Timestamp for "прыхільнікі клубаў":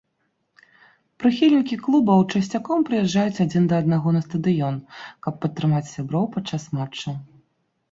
1.23-2.23